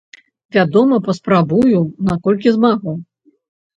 [0.55, 1.79] Вядома, паспрабую,
[2.11, 2.91] наколькі змагу.